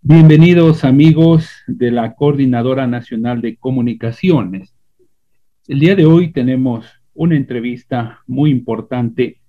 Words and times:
Bienvenidos 0.00 0.84
amigos 0.84 1.50
de 1.66 1.90
la 1.90 2.14
Coordinadora 2.14 2.86
Nacional 2.86 3.40
de 3.40 3.56
Comunicaciones. 3.56 4.74
El 5.66 5.80
día 5.80 5.94
de 5.94 6.06
hoy 6.06 6.32
tenemos 6.32 6.86
una 7.14 7.36
entrevista 7.36 8.22
muy 8.26 8.50
importante 8.50 9.40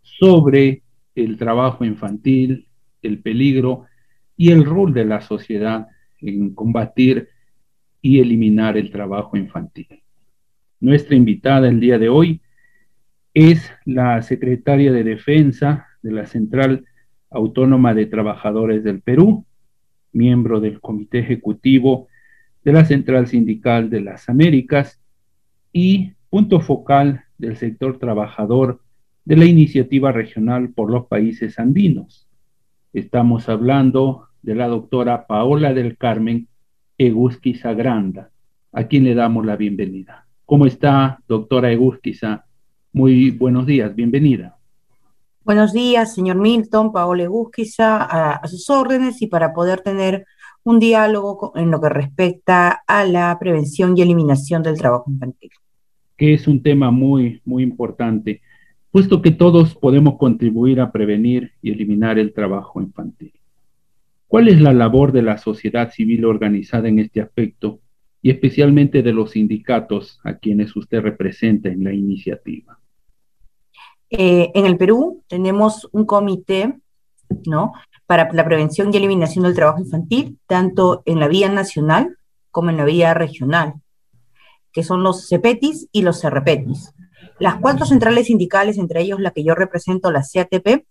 sobre 0.00 0.82
el 1.14 1.36
trabajo 1.36 1.84
infantil, 1.84 2.68
el 3.02 3.20
peligro 3.20 3.86
y 4.36 4.50
el 4.50 4.64
rol 4.64 4.94
de 4.94 5.04
la 5.04 5.20
sociedad 5.20 5.88
en 6.20 6.54
combatir 6.54 7.28
y 8.00 8.20
eliminar 8.20 8.76
el 8.76 8.90
trabajo 8.90 9.36
infantil. 9.36 10.02
Nuestra 10.80 11.16
invitada 11.16 11.68
el 11.68 11.80
día 11.80 11.98
de 11.98 12.08
hoy 12.08 12.40
es 13.34 13.70
la 13.84 14.22
secretaria 14.22 14.92
de 14.92 15.04
Defensa 15.04 15.86
de 16.02 16.12
la 16.12 16.26
Central 16.26 16.84
Autónoma 17.30 17.94
de 17.94 18.06
Trabajadores 18.06 18.84
del 18.84 19.00
Perú, 19.00 19.46
miembro 20.12 20.60
del 20.60 20.80
Comité 20.80 21.20
Ejecutivo 21.20 22.08
de 22.64 22.72
la 22.72 22.84
Central 22.84 23.26
Sindical 23.26 23.90
de 23.90 24.00
las 24.00 24.28
Américas 24.28 25.00
y 25.72 26.12
punto 26.30 26.60
focal 26.60 27.24
del 27.38 27.56
sector 27.56 27.98
trabajador 27.98 28.80
de 29.24 29.36
la 29.36 29.44
iniciativa 29.44 30.12
regional 30.12 30.70
por 30.70 30.90
los 30.90 31.06
países 31.06 31.58
andinos. 31.58 32.28
Estamos 32.92 33.48
hablando 33.48 34.28
de 34.42 34.54
la 34.54 34.68
doctora 34.68 35.26
Paola 35.26 35.72
del 35.72 35.96
Carmen 35.96 36.48
Egusquiza 36.98 37.72
Granda, 37.74 38.30
a 38.72 38.84
quien 38.84 39.04
le 39.04 39.14
damos 39.14 39.46
la 39.46 39.56
bienvenida. 39.56 40.26
¿Cómo 40.44 40.66
está, 40.66 41.20
doctora 41.28 41.72
Egusquiza? 41.72 42.44
Muy 42.92 43.30
buenos 43.30 43.66
días, 43.66 43.94
bienvenida. 43.94 44.58
Buenos 45.44 45.72
días, 45.72 46.14
señor 46.14 46.36
Milton, 46.36 46.92
Paola 46.92 47.24
Egusquiza, 47.24 48.36
a, 48.36 48.46
sus 48.46 48.70
órdenes 48.70 49.20
y 49.22 49.26
para 49.26 49.52
poder 49.52 49.80
tener 49.80 50.24
un 50.62 50.78
diálogo 50.78 51.52
en 51.56 51.68
lo 51.72 51.80
que 51.80 51.88
respecta 51.88 52.84
a 52.86 53.04
la 53.04 53.36
prevención 53.40 53.98
y 53.98 54.02
eliminación 54.02 54.62
del 54.62 54.78
trabajo 54.78 55.10
infantil. 55.10 55.50
Que 56.16 56.34
es 56.34 56.46
un 56.46 56.62
tema 56.62 56.92
muy, 56.92 57.42
muy 57.44 57.64
importante, 57.64 58.40
puesto 58.92 59.20
que 59.20 59.32
todos 59.32 59.74
podemos 59.74 60.16
contribuir 60.16 60.80
a 60.80 60.92
prevenir 60.92 61.50
y 61.60 61.72
eliminar 61.72 62.20
el 62.20 62.32
trabajo 62.32 62.80
infantil. 62.80 63.32
¿Cuál 64.28 64.46
es 64.46 64.60
la 64.60 64.72
labor 64.72 65.10
de 65.10 65.22
la 65.22 65.38
sociedad 65.38 65.90
civil 65.90 66.24
organizada 66.24 66.88
en 66.88 67.00
este 67.00 67.20
aspecto 67.20 67.80
y 68.22 68.30
especialmente 68.30 69.02
de 69.02 69.12
los 69.12 69.32
sindicatos 69.32 70.20
a 70.22 70.34
quienes 70.34 70.76
usted 70.76 71.00
representa 71.00 71.68
en 71.68 71.82
la 71.82 71.92
iniciativa? 71.92 72.78
Eh, 74.14 74.52
en 74.54 74.66
el 74.66 74.76
Perú 74.76 75.24
tenemos 75.26 75.88
un 75.90 76.04
comité, 76.04 76.78
¿no? 77.46 77.72
Para 78.04 78.30
la 78.32 78.44
prevención 78.44 78.92
y 78.92 78.98
eliminación 78.98 79.44
del 79.44 79.54
trabajo 79.54 79.80
infantil, 79.80 80.38
tanto 80.46 81.02
en 81.06 81.18
la 81.18 81.28
vía 81.28 81.48
nacional 81.48 82.18
como 82.50 82.68
en 82.68 82.76
la 82.76 82.84
vía 82.84 83.14
regional, 83.14 83.80
que 84.70 84.82
son 84.82 85.02
los 85.02 85.28
CEPETIS 85.28 85.88
y 85.92 86.02
los 86.02 86.20
CERREPETIS. 86.20 86.92
Las 87.38 87.56
cuatro 87.56 87.86
centrales 87.86 88.26
sindicales, 88.26 88.76
entre 88.76 89.00
ellos 89.00 89.18
la 89.18 89.30
que 89.30 89.44
yo 89.44 89.54
represento, 89.54 90.10
la 90.10 90.22
CATP, 90.22 90.84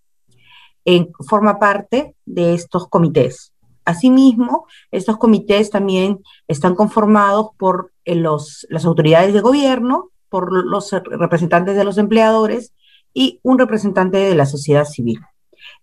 forma 1.19 1.59
parte 1.59 2.15
de 2.25 2.55
estos 2.55 2.87
comités. 2.87 3.53
Asimismo, 3.85 4.65
estos 4.89 5.17
comités 5.17 5.69
también 5.69 6.23
están 6.47 6.73
conformados 6.73 7.49
por 7.59 7.91
eh, 8.03 8.15
los, 8.15 8.65
las 8.71 8.85
autoridades 8.85 9.31
de 9.31 9.41
gobierno, 9.41 10.09
por 10.27 10.51
los 10.51 10.91
representantes 10.91 11.75
de 11.75 11.83
los 11.83 11.99
empleadores 11.99 12.73
y 13.13 13.39
un 13.43 13.59
representante 13.59 14.17
de 14.17 14.35
la 14.35 14.45
sociedad 14.45 14.85
civil. 14.85 15.19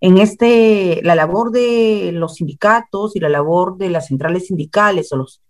En 0.01 0.19
este, 0.19 1.01
la 1.03 1.15
labor 1.15 1.51
de 1.51 2.11
los 2.13 2.37
sindicatos 2.37 3.17
y 3.17 3.21
la 3.21 3.29
labor 3.29 3.77
de 3.77 3.91
las 3.91 4.07
centrales 4.07 4.47
sindicales 4.47 5.13
o 5.13 5.17
los, 5.17 5.41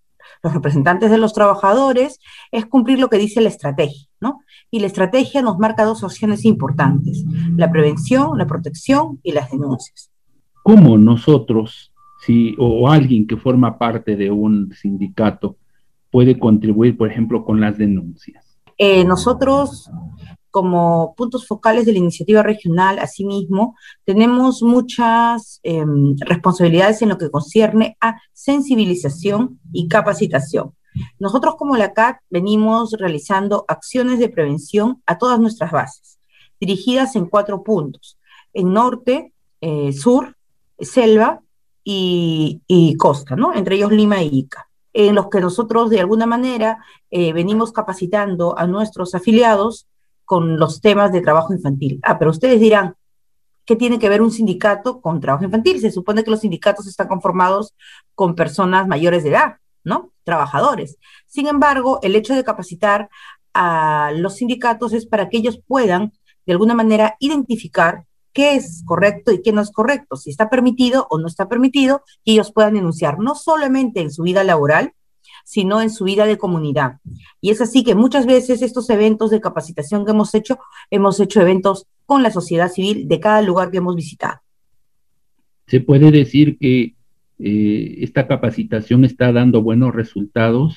los 0.43 0.55
representantes 0.55 1.11
de 1.11 1.19
los 1.19 1.33
trabajadores 1.33 2.21
es 2.53 2.67
cumplir 2.67 2.99
lo 2.99 3.09
que 3.09 3.19
dice 3.19 3.41
la 3.41 3.49
estrategia, 3.49 4.09
¿no? 4.21 4.41
y 4.71 4.81
la 4.81 4.87
estrategia 4.87 5.43
nos 5.43 5.59
marca 5.59 5.85
dos 5.85 6.03
opciones 6.03 6.45
importantes, 6.45 7.25
la 7.57 7.71
prevención, 7.71 8.37
la 8.37 8.47
protección 8.47 9.19
y 9.23 9.33
las 9.33 9.51
denuncias. 9.51 10.11
¿Cómo 10.63 10.99
nosotros, 10.99 11.93
si, 12.25 12.55
o 12.59 12.89
alguien 12.91 13.27
que 13.27 13.37
forma 13.37 13.79
parte 13.79 14.17
de 14.17 14.31
un 14.31 14.73
sindicato, 14.73 15.57
puede 16.11 16.39
contribuir, 16.39 16.97
por 16.97 17.11
ejemplo, 17.11 17.45
con 17.45 17.61
las 17.61 17.79
denuncias? 17.79 18.59
Eh, 18.77 19.05
nosotros, 19.05 19.91
como 20.59 21.15
puntos 21.17 21.47
focales 21.47 21.87
de 21.87 21.93
la 21.93 21.99
iniciativa 21.99 22.43
regional, 22.43 22.99
asimismo, 22.99 23.77
tenemos 24.05 24.61
muchas 24.61 25.61
em, 25.63 26.17
responsabilidades 26.19 27.01
en 27.01 27.11
lo 27.11 27.17
que 27.17 27.31
concierne 27.31 27.97
a 28.01 28.21
sensibilización 28.33 29.61
y 29.73 29.87
capacitación. 29.87 30.73
Nosotros 31.21 31.55
como 31.55 31.77
la 31.77 31.93
CAC 31.93 32.23
venimos 32.29 32.91
realizando 32.99 33.65
acciones 33.69 34.19
de 34.19 34.31
prevención 34.31 35.01
a 35.07 35.17
todas 35.17 35.39
nuestras 35.39 35.71
bases, 35.71 36.19
dirigidas 36.59 37.15
en 37.15 37.27
cuatro 37.27 37.63
puntos, 37.63 38.19
en 38.53 38.73
norte, 38.73 39.33
eh, 39.61 39.93
sur, 39.93 40.35
selva 40.81 41.41
y, 41.85 42.97
costa, 42.99 43.37
¿no? 43.37 43.55
Entre 43.55 43.77
ellos 43.77 43.93
Lima 43.93 44.25
y 44.25 44.41
Ica, 44.41 44.69
en 44.93 45.15
los 45.15 45.29
que 45.29 45.41
nosotros 45.41 45.89
de 45.89 46.01
alguna 46.01 46.27
manera 46.27 46.85
eh, 47.13 47.33
venimos 47.33 47.71
capacitando 47.71 48.59
a 48.59 48.67
nuestros 48.67 49.15
afiliados 49.15 49.87
con 50.29 50.59
los 50.59 50.83
temas 50.83 51.11
de 51.11 51.23
trabajo 51.23 51.55
infantil. 51.55 52.01
Ah, 52.03 52.19
pero 52.19 52.31
ustedes 52.31 52.61
dirán, 52.61 52.97
¿qué 53.65 53.77
tiene 53.77 53.99
que 53.99 54.11
ver 54.11 54.21
un 54.21 54.31
sindicato 54.31 55.01
con 55.01 55.21
trabajo 55.21 55.45
infantil? 55.45 55.81
Se 55.81 55.91
supone 55.91 56.23
que 56.23 56.31
los 56.31 56.41
sindicatos 56.41 56.87
están 56.87 57.09
conformados 57.09 57.75
con 58.15 58.35
personas 58.35 58.87
mayores 58.87 59.23
de 59.23 59.31
edad. 59.31 59.57
¿no? 59.85 60.13
Trabajadores. 60.25 60.99
Sin 61.27 61.47
embargo, 61.47 61.99
el 62.03 62.15
hecho 62.15 62.35
de 62.35 62.45
capacitar 62.45 63.09
a 63.55 64.13
los 64.15 64.37
sindicatos 64.37 64.93
es 64.93 65.07
para 65.07 65.31
que 65.31 65.39
ellos 65.39 65.61
puedan, 65.67 66.13
de 66.45 66.53
alguna 66.53 66.75
manera, 66.75 67.17
identificar 67.21 68.05
qué 68.35 68.55
es 68.55 68.83
correcto 68.85 69.33
y 69.33 69.41
qué 69.41 69.53
no 69.53 69.63
es 69.63 69.73
correcto, 69.73 70.17
si 70.17 70.29
está 70.31 70.51
permitido 70.51 71.07
o 71.11 71.19
no 71.19 71.27
está 71.27 71.49
permitido, 71.49 72.03
y 72.23 72.35
ellos 72.35 72.53
puedan 72.53 72.75
denunciar, 72.75 73.19
no 73.19 73.35
solamente 73.35 74.03
en 74.03 74.13
su 74.13 74.23
vida 74.23 74.45
laboral, 74.45 74.93
sino 75.49 75.81
en 75.81 75.89
su 75.89 76.05
vida 76.05 76.27
de 76.27 76.37
comunidad. 76.37 76.99
Y 77.41 77.49
es 77.49 77.63
así 77.63 77.83
que 77.83 77.95
muchas 77.95 78.27
veces 78.27 78.61
estos 78.61 78.91
eventos 78.91 79.31
de 79.31 79.41
capacitación 79.41 80.05
que 80.05 80.11
hemos 80.11 80.35
hecho, 80.35 80.59
hemos 80.91 81.19
hecho 81.21 81.41
eventos 81.41 81.87
con 82.05 82.23
la 82.23 82.31
sociedad 82.31 82.71
civil 82.71 83.09
de 83.09 83.19
cada 83.19 83.41
lugar 83.41 83.71
que 83.71 83.79
hemos 83.79 83.97
visitado. 83.97 84.41
Se 85.67 85.81
puede 85.81 86.11
decir 86.11 86.59
que 86.59 86.97
eh, 87.39 87.97
esta 88.01 88.27
capacitación 88.27 89.07
está 89.07 89.33
dando 89.33 89.63
buenos 89.63 89.95
resultados. 89.95 90.77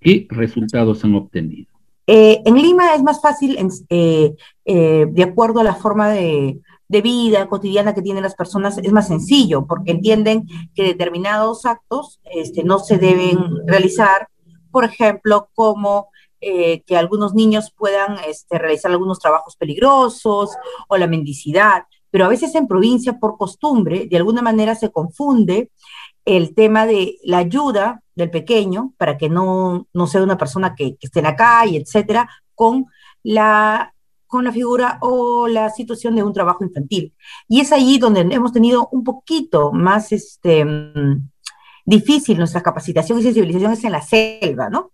¿Qué 0.00 0.26
resultados 0.28 1.02
han 1.02 1.14
obtenido? 1.14 1.70
Eh, 2.06 2.42
en 2.44 2.56
Lima 2.56 2.94
es 2.94 3.02
más 3.02 3.22
fácil, 3.22 3.56
eh, 3.88 4.34
de 4.66 5.22
acuerdo 5.22 5.60
a 5.60 5.64
la 5.64 5.76
forma 5.76 6.10
de, 6.10 6.60
vida 6.90 7.48
cotidiana 7.48 7.94
que 7.94 8.02
tienen 8.02 8.22
las 8.22 8.34
personas, 8.34 8.78
es 8.78 8.92
más 8.92 9.08
sencillo, 9.08 9.66
porque 9.66 9.92
entienden 9.92 10.46
que 10.74 10.82
determinados 10.82 11.64
actos 11.64 12.20
este, 12.24 12.64
no 12.64 12.80
se 12.80 12.98
deben 12.98 13.38
realizar, 13.66 14.28
por 14.70 14.84
ejemplo, 14.84 15.48
como 15.54 16.08
que 16.40 16.96
algunos 16.96 17.34
niños 17.34 17.70
puedan 17.76 18.16
este, 18.26 18.58
realizar 18.58 18.90
algunos 18.90 19.18
trabajos 19.18 19.56
peligrosos 19.56 20.56
o 20.88 20.96
la 20.96 21.06
mendicidad 21.06 21.82
pero 22.10 22.24
a 22.24 22.28
veces 22.28 22.54
en 22.54 22.66
provincia, 22.66 23.18
por 23.18 23.36
costumbre, 23.36 24.06
de 24.06 24.16
alguna 24.16 24.42
manera 24.42 24.74
se 24.74 24.90
confunde 24.90 25.70
el 26.24 26.54
tema 26.54 26.86
de 26.86 27.18
la 27.22 27.38
ayuda 27.38 28.02
del 28.14 28.30
pequeño 28.30 28.92
para 28.98 29.16
que 29.16 29.28
no, 29.28 29.86
no 29.92 30.06
sea 30.06 30.22
una 30.22 30.36
persona 30.36 30.74
que, 30.74 30.96
esté 31.00 31.20
en 31.20 31.26
la 31.26 31.36
calle, 31.36 31.78
etcétera, 31.78 32.28
con 32.54 32.86
la, 33.22 33.94
con 34.30 34.44
la 34.44 34.52
figura 34.52 34.98
o 35.02 35.48
la 35.48 35.68
situación 35.70 36.14
de 36.14 36.22
un 36.22 36.32
trabajo 36.32 36.64
infantil. 36.64 37.12
Y 37.48 37.60
es 37.60 37.72
allí 37.72 37.98
donde 37.98 38.20
hemos 38.20 38.52
tenido 38.52 38.88
un 38.92 39.04
poquito 39.04 39.72
más 39.72 40.12
este, 40.12 40.64
mm, 40.64 41.28
difícil 41.84 42.38
nuestra 42.38 42.62
capacitación 42.62 43.18
y 43.18 43.22
sensibilización 43.24 43.72
es 43.72 43.84
en 43.84 43.92
la 43.92 44.02
selva, 44.02 44.70
¿no? 44.70 44.92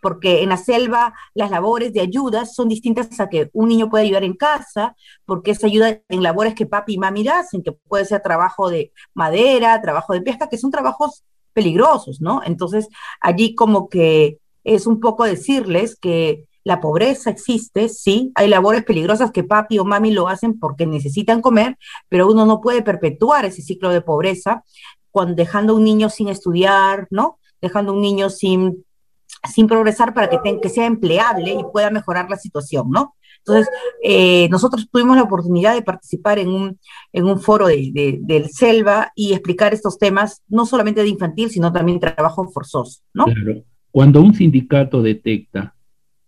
porque 0.00 0.42
en 0.42 0.50
la 0.50 0.56
selva 0.56 1.12
las 1.34 1.50
labores 1.50 1.92
de 1.92 2.00
ayuda 2.00 2.46
son 2.46 2.68
distintas 2.68 3.18
a 3.18 3.28
que 3.28 3.50
un 3.52 3.68
niño 3.68 3.90
puede 3.90 4.04
ayudar 4.04 4.24
en 4.24 4.34
casa, 4.34 4.94
porque 5.24 5.50
es 5.50 5.64
ayuda 5.64 6.00
en 6.08 6.22
labores 6.22 6.54
que 6.54 6.66
papi 6.66 6.94
y 6.94 6.98
mami 6.98 7.26
hacen, 7.28 7.64
que 7.64 7.72
puede 7.72 8.04
ser 8.04 8.22
trabajo 8.22 8.70
de 8.70 8.92
madera, 9.14 9.80
trabajo 9.82 10.12
de 10.12 10.22
pesca, 10.22 10.48
que 10.48 10.56
son 10.56 10.70
trabajos 10.70 11.24
peligrosos, 11.52 12.20
¿no? 12.20 12.42
Entonces, 12.44 12.88
allí 13.20 13.54
como 13.54 13.88
que 13.88 14.38
es 14.62 14.86
un 14.86 15.00
poco 15.00 15.24
decirles 15.24 15.96
que 15.96 16.46
la 16.68 16.82
pobreza 16.82 17.30
existe, 17.30 17.88
sí, 17.88 18.30
hay 18.34 18.46
labores 18.46 18.84
peligrosas 18.84 19.32
que 19.32 19.42
papi 19.42 19.78
o 19.78 19.86
mami 19.86 20.12
lo 20.12 20.28
hacen 20.28 20.58
porque 20.58 20.84
necesitan 20.84 21.40
comer, 21.40 21.78
pero 22.10 22.30
uno 22.30 22.44
no 22.44 22.60
puede 22.60 22.82
perpetuar 22.82 23.46
ese 23.46 23.62
ciclo 23.62 23.88
de 23.88 24.02
pobreza 24.02 24.62
cuando 25.10 25.34
dejando 25.34 25.74
un 25.74 25.82
niño 25.82 26.10
sin 26.10 26.28
estudiar, 26.28 27.08
¿no? 27.10 27.38
Dejando 27.62 27.94
un 27.94 28.02
niño 28.02 28.28
sin 28.28 28.84
sin 29.48 29.66
progresar 29.66 30.12
para 30.12 30.28
que, 30.28 30.68
sea 30.68 30.84
empleable 30.84 31.52
y 31.52 31.64
pueda 31.72 31.90
mejorar 31.90 32.28
la 32.28 32.36
situación, 32.36 32.90
¿no? 32.90 33.14
Entonces, 33.38 33.68
eh, 34.02 34.48
nosotros 34.50 34.88
tuvimos 34.90 35.16
la 35.16 35.22
oportunidad 35.22 35.74
de 35.74 35.82
participar 35.82 36.38
en 36.38 36.48
un, 36.48 36.78
en 37.12 37.24
un 37.24 37.40
foro 37.40 37.68
de, 37.68 38.18
del 38.20 38.50
Selva 38.50 39.12
y 39.14 39.32
explicar 39.32 39.72
estos 39.72 39.98
temas, 39.98 40.42
no 40.48 40.66
solamente 40.66 41.02
de 41.02 41.08
infantil, 41.08 41.48
sino 41.48 41.72
también 41.72 42.00
trabajo 42.00 42.46
forzoso, 42.50 43.00
¿no? 43.14 43.24
Claro. 43.24 43.62
Cuando 43.90 44.20
un 44.20 44.34
sindicato 44.34 45.02
detecta 45.02 45.74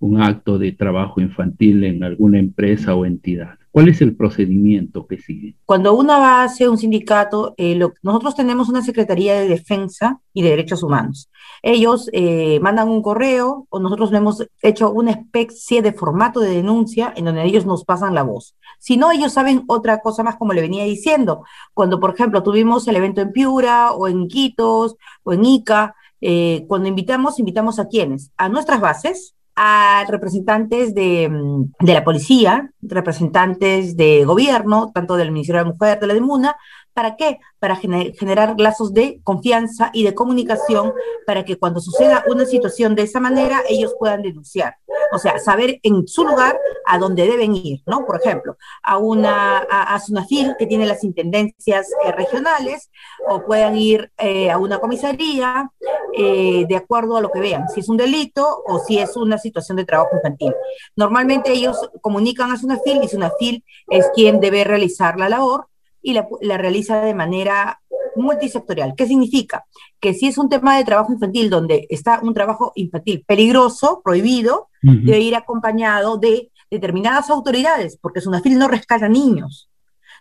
un 0.01 0.21
acto 0.21 0.59
de 0.59 0.73
trabajo 0.73 1.21
infantil 1.21 1.85
en 1.85 2.03
alguna 2.03 2.39
empresa 2.39 2.95
o 2.95 3.07
entidad, 3.07 3.61
¿Cuál 3.73 3.89
es 3.89 4.01
el 4.01 4.17
procedimiento 4.17 5.07
que 5.07 5.19
sigue? 5.19 5.55
Cuando 5.65 5.95
uno 5.95 6.19
va 6.19 6.43
hacia 6.43 6.69
un 6.69 6.77
sindicato, 6.77 7.55
eh, 7.57 7.79
nosotros 8.03 8.35
tenemos 8.35 8.69
una 8.69 8.83
Secretaría 8.83 9.35
de 9.35 9.47
Defensa 9.47 10.21
y 10.35 10.43
de 10.43 10.51
Derechos 10.51 10.83
Humanos. 10.83 11.31
Ellos 11.63 12.11
eh, 12.13 12.59
mandan 12.61 12.89
un 12.89 13.01
correo 13.01 13.69
o 13.71 13.79
nosotros 13.79 14.13
hemos 14.13 14.45
hecho 14.63 14.91
una 14.91 15.13
especie 15.13 15.83
de 15.83 15.93
formato 15.93 16.41
de 16.41 16.51
denuncia 16.51 17.13
en 17.15 17.27
donde 17.27 17.45
ellos 17.45 17.65
nos 17.65 17.85
pasan 17.85 18.15
la 18.15 18.25
voz. 18.25 18.57
Si 18.81 18.97
no, 18.97 19.13
ellos 19.13 19.33
saben 19.33 19.63
otra 19.69 20.01
cosa 20.01 20.25
más, 20.25 20.35
como 20.35 20.53
le 20.53 20.63
venía 20.63 20.83
diciendo. 20.85 21.45
Cuando, 21.73 22.01
por 22.01 22.15
ejemplo, 22.15 22.43
tuvimos 22.43 22.89
el 22.89 22.97
evento 22.97 23.21
en 23.21 23.31
Piura 23.31 23.93
o 23.93 24.09
en 24.09 24.27
Quitos 24.27 24.97
o 25.23 25.33
en 25.33 25.45
Ica, 25.45 25.95
eh, 26.21 26.65
cuando 26.67 26.89
invitamos, 26.89 27.39
invitamos 27.39 27.79
a 27.79 27.87
quienes? 27.87 28.33
A 28.37 28.49
nuestras 28.49 28.81
bases, 28.81 29.37
a 29.63 30.07
representantes 30.09 30.95
de, 30.95 31.29
mm, 31.29 31.73
de, 31.81 31.93
la 31.93 32.03
policía, 32.03 32.73
representantes 32.81 33.95
de 33.95 34.25
gobierno, 34.25 34.91
tanto 34.95 35.17
del 35.17 35.33
Ministerio 35.33 35.59
de 35.61 35.67
la 35.67 35.73
Mujer, 35.73 36.01
de 36.01 36.07
la 36.07 36.15
de 36.15 36.21
MUNA, 36.23 36.57
¿Para 36.93 37.17
qué? 37.17 37.39
Para 37.61 37.77
generar 37.77 38.57
lazos 38.59 38.93
de 38.93 39.21
confianza 39.23 39.91
y 39.93 40.03
de 40.03 40.15
comunicación 40.15 40.93
para 41.25 41.45
que 41.45 41.57
cuando 41.57 41.81
suceda 41.81 42.25
una 42.29 42.45
situación 42.45 42.95
de 42.95 43.03
esa 43.03 43.21
manera, 43.21 43.63
ellos 43.69 43.95
puedan 43.99 44.23
denunciar. 44.23 44.77
O 45.13 45.19
sea, 45.19 45.39
saber 45.39 45.79
en 45.83 46.07
su 46.07 46.25
lugar 46.25 46.59
a 46.87 46.99
dónde 46.99 47.27
deben 47.27 47.55
ir, 47.55 47.81
¿no? 47.87 48.05
Por 48.05 48.21
ejemplo, 48.21 48.57
a 48.83 48.99
una 48.99 49.59
a, 49.59 49.95
a 49.95 50.01
Sunafil 50.01 50.57
que 50.59 50.67
tiene 50.67 50.85
las 50.85 51.05
intendencias 51.05 51.89
eh, 52.05 52.13
regionales, 52.13 52.91
o 53.29 53.45
puedan 53.45 53.77
ir 53.77 54.13
eh, 54.19 54.51
a 54.51 54.59
una 54.59 54.79
comisaría, 54.79 55.71
eh, 56.17 56.67
de 56.69 56.77
acuerdo 56.77 57.17
a 57.17 57.21
lo 57.21 57.31
que 57.31 57.41
vean, 57.41 57.69
si 57.69 57.81
es 57.81 57.89
un 57.89 57.97
delito 57.97 58.63
o 58.67 58.79
si 58.81 58.99
es 58.99 59.17
una 59.17 59.39
situación 59.39 59.77
de 59.77 59.85
trabajo 59.85 60.11
infantil. 60.17 60.53
Normalmente 60.97 61.53
ellos 61.53 61.91
comunican 62.01 62.51
a 62.51 62.57
Sunafil 62.57 63.03
y 63.03 63.09
Sunafil 63.09 63.65
es 63.89 64.07
quien 64.15 64.41
debe 64.41 64.65
realizar 64.65 65.19
la 65.19 65.29
labor 65.29 65.67
y 66.03 66.15
la, 66.15 66.57
realiza 66.57 67.01
de 67.03 67.15
manera 67.15 67.81
multisectorial. 68.17 68.95
¿Qué 68.97 69.07
significa? 69.07 69.65
Que 70.01 70.15
si 70.15 70.27
es 70.27 70.39
un 70.39 70.49
tema 70.49 70.77
de 70.77 70.85
trabajo 70.85 71.13
infantil 71.13 71.51
donde 71.51 71.87
está 71.91 72.21
un 72.23 72.35
trabajo 72.35 72.73
infantil 72.75 73.25
peligroso, 73.27 74.01
prohibido, 74.03 74.69
debe 74.83 75.21
ir 75.21 75.37
acompañado 75.37 76.17
de 76.17 76.51
determinadas 76.71 77.31
autoridades, 77.31 77.99
porque 78.01 78.21
Sunafil 78.21 78.59
no 78.59 78.69
rescata 78.69 79.09
niños. 79.09 79.69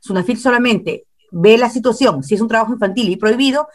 Sunafil 0.02 0.38
solamente 0.38 1.06
ve 1.32 1.58
la 1.58 1.70
situación, 1.70 2.24
si 2.24 2.36
es 2.36 2.42
un 2.42 2.48
trabajo 2.48 2.74
infantil 2.74 3.10
y 3.10 3.16
prohibido, 3.16 3.68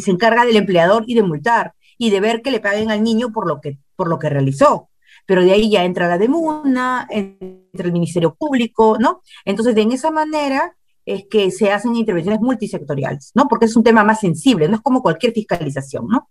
se 0.00 0.10
encarga 0.10 0.44
del 0.44 0.56
empleador 0.56 1.04
y 1.06 1.14
de 1.14 1.22
multar 1.22 1.74
y 1.98 2.10
de 2.10 2.20
ver 2.20 2.42
que 2.42 2.50
le 2.50 2.60
paguen 2.60 2.90
al 2.90 3.02
niño 3.02 3.32
por 3.32 3.46
lo 3.46 3.60
que, 3.60 3.78
por 3.96 4.08
lo 4.08 4.18
que 4.18 4.28
realizó. 4.28 4.88
Pero 5.26 5.42
de 5.42 5.52
ahí 5.52 5.70
ya 5.70 5.84
entra 5.84 6.08
la 6.08 6.18
demuna, 6.18 7.06
entra 7.10 7.86
el 7.86 7.92
Ministerio 7.92 8.34
Público, 8.34 8.98
¿no? 9.00 9.22
Entonces, 9.44 9.74
de 9.74 9.82
esa 9.82 10.10
manera, 10.10 10.76
es 11.06 11.26
que 11.30 11.50
se 11.50 11.70
hacen 11.70 11.96
intervenciones 11.96 12.40
multisectoriales, 12.40 13.32
¿no? 13.34 13.46
Porque 13.48 13.66
es 13.66 13.76
un 13.76 13.84
tema 13.84 14.04
más 14.04 14.20
sensible, 14.20 14.68
no 14.68 14.76
es 14.76 14.80
como 14.80 15.02
cualquier 15.02 15.32
fiscalización, 15.32 16.08
¿no? 16.08 16.28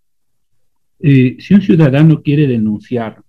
Eh, 1.00 1.36
si 1.38 1.54
un 1.54 1.62
ciudadano 1.62 2.22
quiere 2.22 2.46
denunciar 2.46 3.22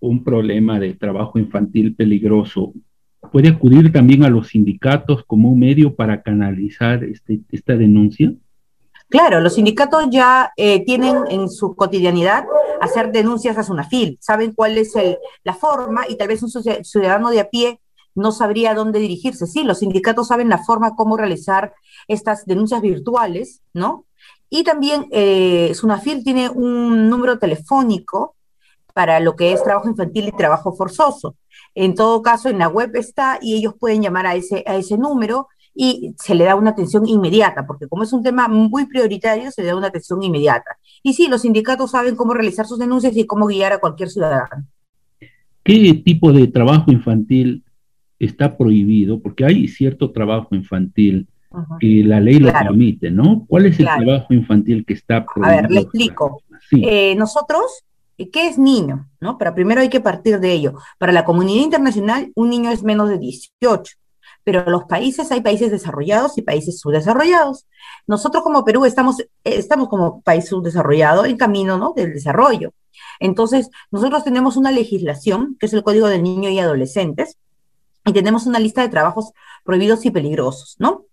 un 0.00 0.24
problema 0.24 0.78
de 0.78 0.94
trabajo 0.94 1.38
infantil 1.38 1.94
peligroso, 1.94 2.72
¿puede 3.32 3.48
acudir 3.48 3.92
también 3.92 4.24
a 4.24 4.30
los 4.30 4.48
sindicatos 4.48 5.24
como 5.24 5.50
un 5.50 5.58
medio 5.58 5.94
para 5.94 6.22
canalizar 6.22 7.04
este, 7.04 7.40
esta 7.50 7.76
denuncia? 7.76 8.32
Claro, 9.10 9.40
los 9.40 9.54
sindicatos 9.54 10.06
ya 10.08 10.52
eh, 10.56 10.84
tienen 10.84 11.24
en 11.28 11.50
su 11.50 11.74
cotidianidad 11.74 12.46
hacer 12.80 13.10
denuncias 13.10 13.58
a 13.58 13.64
SUNAFIL, 13.64 14.18
saben 14.20 14.54
cuál 14.54 14.78
es 14.78 14.94
la 15.42 15.54
forma 15.54 16.04
y 16.08 16.16
tal 16.16 16.28
vez 16.28 16.42
un 16.42 16.50
ciudadano 16.84 17.30
de 17.30 17.40
a 17.40 17.50
pie 17.50 17.80
no 18.14 18.32
sabría 18.32 18.74
dónde 18.74 18.98
dirigirse. 18.98 19.46
Sí, 19.46 19.64
los 19.64 19.80
sindicatos 19.80 20.28
saben 20.28 20.48
la 20.48 20.58
forma 20.58 20.94
cómo 20.94 21.16
realizar 21.16 21.74
estas 22.08 22.46
denuncias 22.46 22.80
virtuales, 22.80 23.62
¿no? 23.72 24.04
Y 24.48 24.64
también 24.64 25.06
eh, 25.10 25.72
Sunafil 25.74 26.24
tiene 26.24 26.48
un 26.48 27.08
número 27.08 27.38
telefónico 27.38 28.34
para 28.94 29.20
lo 29.20 29.36
que 29.36 29.52
es 29.52 29.62
trabajo 29.62 29.88
infantil 29.88 30.28
y 30.28 30.32
trabajo 30.32 30.72
forzoso. 30.72 31.36
En 31.74 31.94
todo 31.94 32.20
caso, 32.22 32.48
en 32.48 32.58
la 32.58 32.68
web 32.68 32.94
está 32.96 33.38
y 33.40 33.56
ellos 33.56 33.74
pueden 33.78 34.02
llamar 34.02 34.26
a 34.26 34.34
ese, 34.34 34.64
a 34.66 34.74
ese 34.74 34.98
número 34.98 35.48
y 35.74 36.14
se 36.18 36.34
le 36.34 36.44
da 36.44 36.56
una 36.56 36.70
atención 36.70 37.06
inmediata, 37.06 37.66
porque 37.66 37.86
como 37.86 38.02
es 38.02 38.12
un 38.12 38.22
tema 38.22 38.48
muy 38.48 38.86
prioritario, 38.86 39.50
se 39.50 39.62
le 39.62 39.68
da 39.68 39.76
una 39.76 39.86
atención 39.86 40.22
inmediata. 40.22 40.76
Y 41.02 41.14
sí, 41.14 41.28
los 41.28 41.42
sindicatos 41.42 41.92
saben 41.92 42.16
cómo 42.16 42.34
realizar 42.34 42.66
sus 42.66 42.78
denuncias 42.78 43.16
y 43.16 43.26
cómo 43.26 43.46
guiar 43.46 43.72
a 43.72 43.78
cualquier 43.78 44.10
ciudadano. 44.10 44.66
¿Qué 45.62 45.94
tipo 46.04 46.32
de 46.32 46.48
trabajo 46.48 46.90
infantil 46.90 47.64
está 48.18 48.56
prohibido, 48.56 49.20
porque 49.20 49.44
hay 49.44 49.68
cierto 49.68 50.10
trabajo 50.10 50.54
infantil 50.54 51.28
que 51.80 52.02
la 52.04 52.20
ley 52.20 52.38
lo 52.38 52.52
permite, 52.52 53.10
¿no? 53.10 53.44
¿Cuál 53.48 53.66
es 53.66 53.80
el 53.80 53.86
trabajo 53.86 54.32
infantil 54.32 54.84
que 54.84 54.94
está 54.94 55.24
prohibido? 55.24 55.58
A 55.58 55.62
ver, 55.62 55.70
le 55.70 55.80
explico. 55.80 56.42
Eh, 56.72 57.14
nosotros, 57.16 57.84
¿qué 58.16 58.48
es 58.48 58.58
niño? 58.58 59.08
¿no? 59.20 59.36
Pero 59.38 59.54
primero 59.54 59.80
hay 59.80 59.88
que 59.88 60.00
partir 60.00 60.38
de 60.38 60.52
ello. 60.52 60.74
Para 60.98 61.12
la 61.12 61.24
comunidad 61.24 61.64
internacional, 61.64 62.30
un 62.34 62.50
niño 62.50 62.70
es 62.70 62.82
menos 62.82 63.08
de 63.08 63.18
18 63.18 63.99
pero 64.44 64.68
los 64.70 64.84
países, 64.84 65.30
hay 65.32 65.40
países 65.40 65.70
desarrollados 65.70 66.38
y 66.38 66.42
países 66.42 66.80
subdesarrollados. 66.80 67.66
Nosotros 68.06 68.42
como 68.42 68.64
Perú 68.64 68.84
estamos, 68.84 69.16
estamos 69.44 69.88
como 69.88 70.22
país 70.22 70.46
subdesarrollado 70.46 71.24
en 71.24 71.36
camino 71.36 71.78
¿no? 71.78 71.92
del 71.94 72.12
desarrollo. 72.12 72.72
Entonces, 73.18 73.70
nosotros 73.90 74.24
tenemos 74.24 74.56
una 74.56 74.70
legislación, 74.70 75.56
que 75.60 75.66
es 75.66 75.72
el 75.72 75.82
Código 75.82 76.08
de 76.08 76.20
Niños 76.20 76.52
y 76.52 76.58
Adolescentes, 76.58 77.36
y 78.06 78.12
tenemos 78.12 78.46
una 78.46 78.58
lista 78.58 78.80
de 78.82 78.88
trabajos 78.88 79.32
prohibidos 79.64 80.04
y 80.06 80.10
peligrosos, 80.10 80.76
¿no? 80.78 81.04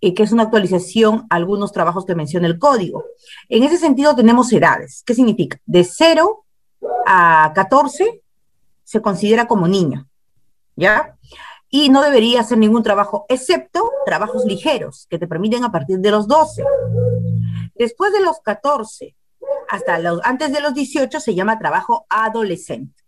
Y 0.00 0.12
que 0.14 0.22
es 0.22 0.32
una 0.32 0.44
actualización 0.44 1.26
a 1.30 1.36
algunos 1.36 1.72
trabajos 1.72 2.04
que 2.04 2.14
menciona 2.14 2.46
el 2.46 2.58
código. 2.58 3.04
En 3.48 3.62
ese 3.64 3.78
sentido 3.78 4.14
tenemos 4.14 4.52
edades. 4.52 5.02
¿Qué 5.04 5.14
significa? 5.14 5.58
De 5.66 5.84
0 5.84 6.44
a 7.06 7.52
14 7.54 8.22
se 8.84 9.02
considera 9.02 9.46
como 9.46 9.68
niño, 9.68 10.08
¿ya? 10.76 11.16
Y 11.70 11.88
no 11.88 12.02
debería 12.02 12.40
hacer 12.40 12.58
ningún 12.58 12.82
trabajo, 12.82 13.26
excepto 13.28 13.90
trabajos 14.04 14.44
ligeros, 14.44 15.06
que 15.08 15.18
te 15.18 15.28
permiten 15.28 15.64
a 15.64 15.70
partir 15.70 16.00
de 16.00 16.10
los 16.10 16.26
12. 16.26 16.64
Después 17.76 18.12
de 18.12 18.20
los 18.20 18.40
14 18.40 19.16
hasta 19.68 19.98
los, 20.00 20.20
antes 20.24 20.52
de 20.52 20.60
los 20.60 20.74
18 20.74 21.20
se 21.20 21.34
llama 21.34 21.58
trabajo 21.58 22.06
adolescente. 22.08 23.04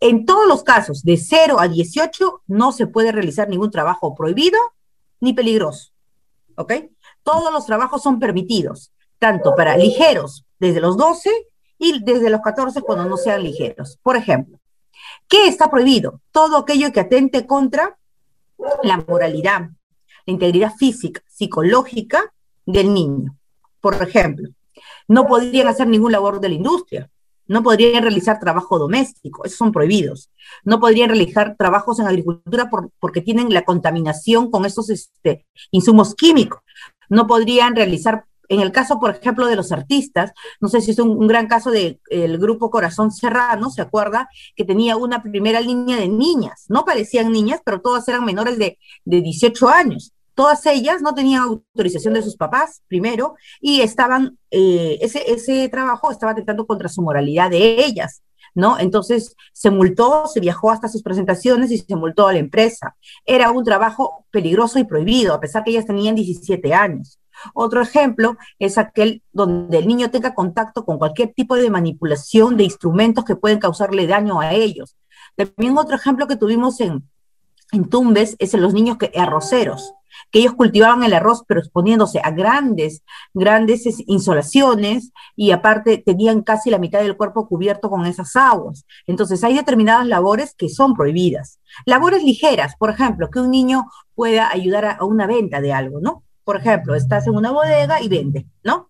En 0.00 0.26
todos 0.26 0.46
los 0.46 0.62
casos, 0.62 1.02
de 1.02 1.16
0 1.16 1.58
a 1.58 1.68
18, 1.68 2.42
no 2.46 2.72
se 2.72 2.86
puede 2.86 3.12
realizar 3.12 3.48
ningún 3.48 3.70
trabajo 3.70 4.14
prohibido 4.14 4.58
ni 5.20 5.32
peligroso. 5.32 5.92
¿Ok? 6.56 6.72
Todos 7.22 7.52
los 7.52 7.66
trabajos 7.66 8.02
son 8.02 8.18
permitidos, 8.18 8.92
tanto 9.18 9.54
para 9.54 9.76
ligeros 9.76 10.44
desde 10.58 10.80
los 10.80 10.96
12 10.96 11.30
y 11.78 12.02
desde 12.02 12.30
los 12.30 12.40
14 12.40 12.82
cuando 12.82 13.04
no 13.04 13.16
sean 13.16 13.42
ligeros. 13.42 13.98
Por 14.02 14.16
ejemplo, 14.16 14.57
¿qué 15.28 15.48
está 15.48 15.70
prohibido? 15.70 16.20
Todo 16.30 16.58
aquello 16.58 16.92
que 16.92 17.00
atente 17.00 17.46
contra 17.46 17.98
la 18.82 19.04
moralidad, 19.06 19.70
la 20.26 20.32
integridad 20.32 20.74
física, 20.74 21.22
psicológica 21.28 22.32
del 22.66 22.92
niño. 22.92 23.36
Por 23.80 24.02
ejemplo, 24.02 24.48
no 25.06 25.26
podrían 25.26 25.68
hacer 25.68 25.88
ningún 25.88 26.12
labor 26.12 26.40
de 26.40 26.48
la 26.48 26.54
industria, 26.54 27.10
no 27.48 27.62
podrían 27.62 28.02
realizar 28.02 28.38
trabajo 28.38 28.78
doméstico, 28.78 29.44
esos 29.44 29.56
son 29.56 29.72
prohibidos. 29.72 30.30
No 30.64 30.78
podrían 30.78 31.08
realizar 31.08 31.56
trabajos 31.56 31.98
en 31.98 32.06
agricultura 32.06 32.70
porque 33.00 33.22
tienen 33.22 33.52
la 33.52 33.64
contaminación 33.64 34.50
con 34.50 34.66
esos 34.66 34.90
este, 34.90 35.46
insumos 35.70 36.14
químicos. 36.14 36.60
No 37.08 37.26
podrían 37.26 37.74
realizar, 37.74 38.26
en 38.48 38.60
el 38.60 38.72
caso, 38.72 38.98
por 38.98 39.10
ejemplo, 39.10 39.46
de 39.46 39.56
los 39.56 39.72
artistas, 39.72 40.32
no 40.60 40.68
sé 40.68 40.80
si 40.80 40.92
es 40.92 40.98
un, 40.98 41.26
gran 41.26 41.46
caso 41.46 41.70
del 41.70 41.98
grupo 42.38 42.70
Corazón 42.70 43.12
Serrano, 43.12 43.70
¿se 43.70 43.82
acuerda? 43.82 44.28
Que 44.56 44.64
tenía 44.64 44.96
una 44.96 45.22
primera 45.22 45.60
línea 45.60 45.96
de 45.96 46.08
niñas. 46.08 46.64
No 46.68 46.84
parecían 46.84 47.32
niñas, 47.32 47.60
pero 47.64 47.80
todas 47.80 48.08
eran 48.08 48.24
menores 48.24 48.58
de, 48.58 48.78
de 49.04 49.20
18 49.20 49.68
años 49.68 50.12
todas 50.38 50.64
ellas 50.66 51.02
no 51.02 51.16
tenían 51.16 51.42
autorización 51.42 52.14
de 52.14 52.22
sus 52.22 52.36
papás, 52.36 52.82
primero, 52.86 53.34
y 53.60 53.80
estaban, 53.80 54.38
eh, 54.52 54.96
ese, 55.00 55.28
ese 55.32 55.68
trabajo 55.68 56.12
estaba 56.12 56.30
atentando 56.30 56.64
contra 56.64 56.88
su 56.88 57.02
moralidad 57.02 57.50
de 57.50 57.84
ellas, 57.84 58.22
¿no? 58.54 58.78
Entonces 58.78 59.34
se 59.52 59.72
multó, 59.72 60.28
se 60.28 60.38
viajó 60.38 60.70
hasta 60.70 60.86
sus 60.86 61.02
presentaciones 61.02 61.72
y 61.72 61.78
se 61.78 61.96
multó 61.96 62.28
a 62.28 62.32
la 62.32 62.38
empresa. 62.38 62.94
Era 63.24 63.50
un 63.50 63.64
trabajo 63.64 64.26
peligroso 64.30 64.78
y 64.78 64.84
prohibido, 64.84 65.34
a 65.34 65.40
pesar 65.40 65.64
que 65.64 65.72
ellas 65.72 65.86
tenían 65.86 66.14
17 66.14 66.72
años. 66.72 67.18
Otro 67.54 67.82
ejemplo 67.82 68.36
es 68.58 68.78
aquel 68.78 69.22
donde 69.32 69.78
el 69.78 69.86
niño 69.86 70.10
tenga 70.10 70.34
contacto 70.34 70.84
con 70.84 70.98
cualquier 70.98 71.32
tipo 71.34 71.56
de 71.56 71.70
manipulación 71.70 72.56
de 72.56 72.64
instrumentos 72.64 73.24
que 73.24 73.36
pueden 73.36 73.58
causarle 73.58 74.06
daño 74.06 74.40
a 74.40 74.52
ellos. 74.52 74.96
También 75.36 75.78
otro 75.78 75.96
ejemplo 75.96 76.26
que 76.26 76.36
tuvimos 76.36 76.80
en, 76.80 77.08
en 77.72 77.88
Tumbes 77.88 78.36
es 78.38 78.54
en 78.54 78.62
los 78.62 78.74
niños 78.74 78.96
que, 78.96 79.12
arroceros, 79.16 79.94
que 80.30 80.40
ellos 80.40 80.54
cultivaban 80.54 81.02
el 81.04 81.14
arroz, 81.14 81.44
pero 81.46 81.60
exponiéndose 81.60 82.20
a 82.22 82.30
grandes, 82.30 83.02
grandes 83.34 83.84
insolaciones 84.06 85.12
y 85.36 85.52
aparte 85.52 85.98
tenían 85.98 86.42
casi 86.42 86.70
la 86.70 86.78
mitad 86.78 87.00
del 87.00 87.16
cuerpo 87.16 87.46
cubierto 87.46 87.88
con 87.88 88.06
esas 88.06 88.34
aguas. 88.36 88.84
Entonces 89.06 89.44
hay 89.44 89.54
determinadas 89.54 90.06
labores 90.06 90.54
que 90.54 90.68
son 90.68 90.94
prohibidas. 90.94 91.60
Labores 91.84 92.24
ligeras, 92.24 92.74
por 92.76 92.90
ejemplo, 92.90 93.30
que 93.30 93.40
un 93.40 93.50
niño 93.50 93.86
pueda 94.14 94.50
ayudar 94.50 94.84
a, 94.84 94.92
a 94.92 95.04
una 95.04 95.26
venta 95.26 95.60
de 95.60 95.72
algo, 95.72 96.00
¿no? 96.00 96.24
Por 96.48 96.56
ejemplo, 96.56 96.94
estás 96.94 97.26
en 97.26 97.34
una 97.34 97.50
bodega 97.50 98.00
y 98.00 98.08
vende, 98.08 98.46
¿no? 98.64 98.88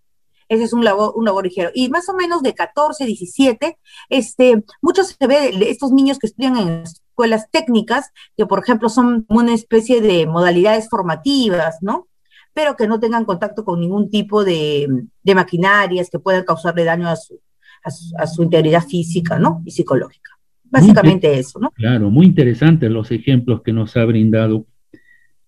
Ese 0.49 0.63
es 0.63 0.73
un 0.73 0.85
labor, 0.85 1.15
un 1.17 1.25
labor 1.25 1.43
ligero. 1.43 1.73
Y 1.75 1.89
más 1.89 2.09
o 2.09 2.15
menos 2.15 2.41
de 2.41 2.55
14, 2.55 3.05
17, 3.05 3.77
este, 4.11 4.65
muchos 4.81 5.17
se 5.19 5.27
ve 5.27 5.51
de 5.51 5.69
estos 5.69 5.91
niños 5.91 6.21
que 6.21 6.29
estudian 6.29 6.57
en 6.57 6.69
escuelas 6.85 7.51
técnicas, 7.51 8.13
que 8.37 8.47
por 8.47 8.61
ejemplo 8.61 8.89
son 8.89 9.27
una 9.29 9.55
especie 9.55 10.01
de 10.01 10.25
modalidades 10.29 10.89
formativas, 10.89 11.79
¿no? 11.81 12.07
Pero 12.55 12.77
que 12.77 12.87
no 12.87 13.01
tengan 13.01 13.25
contacto 13.25 13.65
con 13.65 13.81
ningún 13.81 14.09
tipo 14.09 14.45
de, 14.45 14.87
de 15.25 15.35
maquinarias 15.35 16.11
que 16.11 16.21
puedan 16.21 16.45
causarle 16.45 16.85
daño 16.85 17.09
a 17.09 17.17
su, 17.17 17.41
a 17.83 18.27
su, 18.29 18.45
integridad 18.45 18.85
física, 18.85 19.37
¿no? 19.41 19.63
Y 19.65 19.73
psicológica. 19.73 20.31
Básicamente 20.63 21.37
eso, 21.37 21.59
¿no? 21.59 21.73
Claro, 21.73 22.09
muy 22.09 22.27
interesantes 22.27 22.89
los 22.89 23.11
ejemplos 23.11 23.63
que 23.63 23.73
nos 23.73 23.97
ha 23.97 24.05
brindado. 24.05 24.65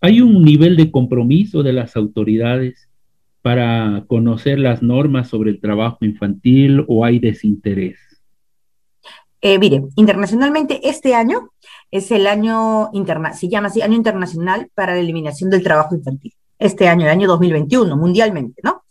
¿Hay 0.01 0.23
un 0.23 0.43
nivel 0.43 0.77
de 0.77 0.91
compromiso 0.91 1.63
de 1.63 1.75
las 1.75 1.95
autoridades 1.95 2.89
para 3.43 4.05
conocer 4.07 4.59
las 4.59 4.83
normas 4.83 5.29
sobre 5.29 5.51
el 5.51 5.61
trabajo 5.61 5.99
infantil 6.05 6.85
o 6.89 7.05
hay 7.05 7.19
desinterés? 7.19 7.99
Eh, 9.43 9.59
mire, 9.59 9.83
internacionalmente 9.97 10.89
este 10.89 11.15
año 11.15 11.51
es 11.91 12.11
el 12.11 12.27
año 12.27 12.91
interna 12.93 13.33
se 13.33 13.49
llama 13.49 13.69
así, 13.69 13.83
año 13.83 13.97
internacional 13.97 14.71
para 14.75 14.95
la 14.95 15.01
eliminación 15.01 15.51
del 15.51 15.63
trabajo 15.63 15.95
infantil. 15.95 16.35
Este 16.59 16.89
año, 16.89 17.05
el 17.05 17.11
año 17.11 17.29
2021, 17.29 17.97
mundialmente, 17.97 18.61
¿no? 18.63 18.85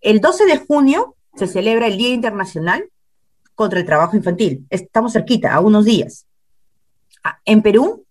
El 0.00 0.20
12 0.20 0.46
de 0.46 0.58
junio 0.58 1.16
se 1.34 1.46
celebra 1.46 1.86
el 1.86 1.96
Día 1.96 2.12
Internacional 2.12 2.84
contra 3.54 3.78
el 3.78 3.86
Trabajo 3.86 4.16
Infantil. 4.16 4.66
Estamos 4.70 5.12
cerquita, 5.12 5.54
a 5.54 5.60
unos 5.60 5.84
días. 5.84 6.26
Ah, 7.22 7.38
en 7.44 7.62
Perú 7.62 8.04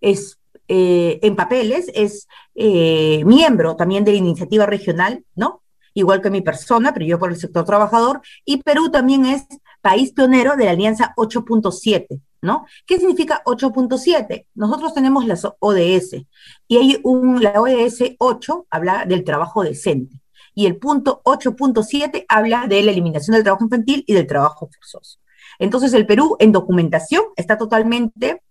es 0.00 0.37
eh, 0.68 1.18
en 1.22 1.34
papeles, 1.34 1.90
es 1.94 2.28
eh, 2.54 3.24
miembro 3.24 3.74
también 3.76 4.04
de 4.04 4.12
la 4.12 4.18
iniciativa 4.18 4.66
regional, 4.66 5.24
¿no? 5.34 5.62
Igual 5.94 6.20
que 6.20 6.30
mi 6.30 6.42
persona, 6.42 6.92
pero 6.92 7.06
yo 7.06 7.18
por 7.18 7.30
el 7.30 7.36
sector 7.36 7.64
trabajador, 7.64 8.20
y 8.44 8.62
Perú 8.62 8.90
también 8.90 9.26
es 9.26 9.46
país 9.80 10.12
pionero 10.12 10.56
de 10.56 10.66
la 10.66 10.72
Alianza 10.72 11.14
8.7, 11.16 12.20
¿no? 12.42 12.66
¿Qué 12.86 12.98
significa 12.98 13.42
8.7? 13.44 14.46
Nosotros 14.54 14.94
tenemos 14.94 15.26
las 15.26 15.46
ODS 15.58 16.26
y 16.68 16.76
hay 16.76 17.00
un, 17.02 17.42
la 17.42 17.60
ODS 17.60 18.16
8 18.18 18.66
habla 18.70 19.04
del 19.06 19.24
trabajo 19.24 19.62
decente 19.62 20.20
y 20.54 20.66
el 20.66 20.76
punto 20.76 21.22
8.7 21.24 22.26
habla 22.28 22.66
de 22.68 22.82
la 22.82 22.90
eliminación 22.90 23.34
del 23.34 23.44
trabajo 23.44 23.64
infantil 23.64 24.04
y 24.06 24.12
del 24.12 24.26
trabajo 24.26 24.68
forzoso. 24.72 25.18
Entonces 25.58 25.92
el 25.94 26.04
Perú 26.04 26.36
en 26.38 26.52
documentación 26.52 27.22
está 27.36 27.56
totalmente 27.56 28.42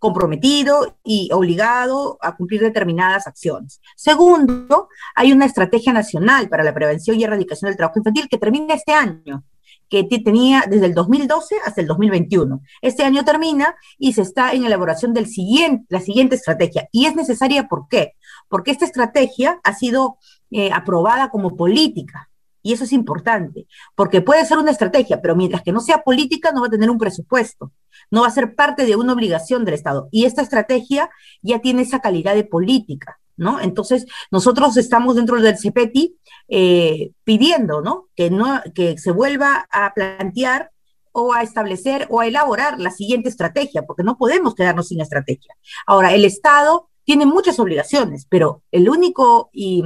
comprometido 0.00 0.96
y 1.04 1.30
obligado 1.32 2.18
a 2.20 2.34
cumplir 2.34 2.62
determinadas 2.62 3.28
acciones. 3.28 3.80
Segundo, 3.94 4.88
hay 5.14 5.32
una 5.32 5.46
estrategia 5.46 5.92
nacional 5.92 6.48
para 6.48 6.64
la 6.64 6.74
prevención 6.74 7.20
y 7.20 7.24
erradicación 7.24 7.68
del 7.68 7.76
trabajo 7.76 8.00
infantil 8.00 8.28
que 8.28 8.38
termina 8.38 8.74
este 8.74 8.92
año 8.92 9.44
que 9.88 10.04
tenía 10.04 10.64
desde 10.68 10.86
el 10.86 10.94
2012 10.94 11.56
hasta 11.66 11.80
el 11.80 11.88
2021. 11.88 12.62
Este 12.80 13.02
año 13.02 13.24
termina 13.24 13.74
y 13.98 14.12
se 14.12 14.22
está 14.22 14.52
en 14.52 14.64
elaboración 14.64 15.12
de 15.12 15.26
siguiente, 15.26 15.84
la 15.88 16.00
siguiente 16.00 16.36
estrategia. 16.36 16.88
Y 16.92 17.06
es 17.06 17.16
necesaria, 17.16 17.66
¿por 17.66 17.88
qué? 17.88 18.12
Porque 18.48 18.70
esta 18.70 18.84
estrategia 18.84 19.60
ha 19.64 19.74
sido 19.74 20.18
eh, 20.52 20.70
aprobada 20.72 21.30
como 21.30 21.56
política 21.56 22.30
y 22.62 22.72
eso 22.72 22.84
es 22.84 22.92
importante, 22.92 23.66
porque 23.94 24.20
puede 24.20 24.44
ser 24.44 24.58
una 24.58 24.70
estrategia, 24.70 25.20
pero 25.20 25.34
mientras 25.34 25.62
que 25.62 25.72
no 25.72 25.80
sea 25.80 26.02
política, 26.02 26.52
no 26.52 26.60
va 26.60 26.66
a 26.66 26.70
tener 26.70 26.90
un 26.90 26.98
presupuesto, 26.98 27.72
no 28.10 28.22
va 28.22 28.28
a 28.28 28.32
ser 28.32 28.54
parte 28.54 28.86
de 28.86 28.96
una 28.96 29.12
obligación 29.12 29.64
del 29.64 29.74
Estado. 29.74 30.08
Y 30.10 30.24
esta 30.24 30.42
estrategia 30.42 31.10
ya 31.42 31.60
tiene 31.60 31.82
esa 31.82 32.00
calidad 32.00 32.34
de 32.34 32.44
política, 32.44 33.18
¿no? 33.36 33.60
Entonces, 33.60 34.06
nosotros 34.30 34.76
estamos 34.76 35.16
dentro 35.16 35.40
del 35.40 35.58
CEPETI 35.58 36.16
eh, 36.48 37.12
pidiendo, 37.24 37.80
¿no? 37.80 38.08
Que, 38.14 38.30
¿no? 38.30 38.60
que 38.74 38.98
se 38.98 39.12
vuelva 39.12 39.66
a 39.70 39.92
plantear 39.94 40.70
o 41.12 41.32
a 41.32 41.42
establecer 41.42 42.06
o 42.10 42.20
a 42.20 42.26
elaborar 42.26 42.78
la 42.78 42.90
siguiente 42.90 43.28
estrategia, 43.28 43.82
porque 43.82 44.02
no 44.02 44.16
podemos 44.16 44.54
quedarnos 44.54 44.88
sin 44.88 45.00
estrategia. 45.00 45.54
Ahora, 45.86 46.14
el 46.14 46.24
Estado 46.24 46.88
tiene 47.04 47.26
muchas 47.26 47.58
obligaciones, 47.58 48.26
pero 48.28 48.62
el 48.70 48.88
único 48.88 49.50
y 49.52 49.82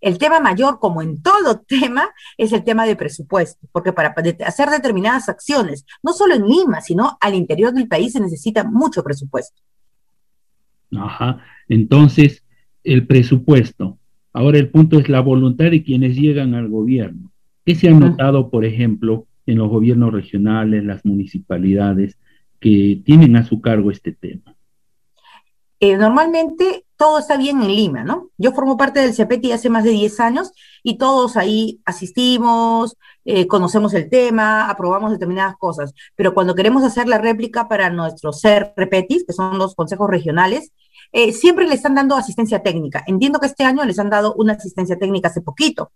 el 0.00 0.18
tema 0.18 0.40
mayor, 0.40 0.78
como 0.78 1.02
en 1.02 1.22
todo 1.22 1.60
tema, 1.68 2.08
es 2.36 2.52
el 2.52 2.64
tema 2.64 2.86
de 2.86 2.96
presupuesto, 2.96 3.66
porque 3.72 3.92
para 3.92 4.14
hacer 4.44 4.68
determinadas 4.70 5.28
acciones, 5.28 5.84
no 6.02 6.12
solo 6.12 6.34
en 6.34 6.46
Lima, 6.46 6.80
sino 6.80 7.16
al 7.20 7.34
interior 7.34 7.72
del 7.72 7.88
país 7.88 8.12
se 8.12 8.20
necesita 8.20 8.64
mucho 8.64 9.02
presupuesto. 9.02 9.60
Ajá, 10.96 11.44
entonces, 11.68 12.44
el 12.84 13.06
presupuesto. 13.06 13.98
Ahora 14.32 14.58
el 14.58 14.70
punto 14.70 14.98
es 14.98 15.08
la 15.08 15.20
voluntad 15.20 15.70
de 15.70 15.82
quienes 15.82 16.16
llegan 16.16 16.54
al 16.54 16.68
gobierno. 16.68 17.32
¿Qué 17.64 17.74
se 17.74 17.88
ha 17.88 17.92
notado, 17.92 18.50
por 18.50 18.64
ejemplo, 18.64 19.26
en 19.46 19.58
los 19.58 19.68
gobiernos 19.68 20.12
regionales, 20.12 20.84
las 20.84 21.04
municipalidades, 21.04 22.16
que 22.60 23.00
tienen 23.04 23.36
a 23.36 23.44
su 23.44 23.60
cargo 23.60 23.90
este 23.90 24.12
tema? 24.12 24.54
Eh, 25.80 25.96
normalmente 25.96 26.85
todo 26.96 27.18
está 27.18 27.36
bien 27.36 27.62
en 27.62 27.68
Lima, 27.74 28.04
¿no? 28.04 28.30
Yo 28.38 28.52
formo 28.52 28.76
parte 28.76 29.00
del 29.00 29.14
CEPETI 29.14 29.52
hace 29.52 29.68
más 29.68 29.84
de 29.84 29.90
10 29.90 30.20
años 30.20 30.52
y 30.82 30.98
todos 30.98 31.36
ahí 31.36 31.80
asistimos, 31.84 32.96
eh, 33.24 33.46
conocemos 33.46 33.92
el 33.94 34.08
tema, 34.08 34.70
aprobamos 34.70 35.10
determinadas 35.10 35.56
cosas, 35.56 35.92
pero 36.14 36.32
cuando 36.32 36.54
queremos 36.54 36.84
hacer 36.84 37.06
la 37.08 37.18
réplica 37.18 37.68
para 37.68 37.90
nuestros 37.90 38.40
CERPETIS, 38.40 39.24
que 39.26 39.32
son 39.32 39.58
los 39.58 39.74
consejos 39.74 40.08
regionales, 40.08 40.72
eh, 41.12 41.32
siempre 41.32 41.66
le 41.66 41.74
están 41.74 41.94
dando 41.94 42.16
asistencia 42.16 42.62
técnica. 42.62 43.04
Entiendo 43.06 43.38
que 43.40 43.46
este 43.46 43.64
año 43.64 43.84
les 43.84 43.98
han 43.98 44.10
dado 44.10 44.34
una 44.34 44.54
asistencia 44.54 44.98
técnica 44.98 45.28
hace 45.28 45.40
poquito, 45.40 45.92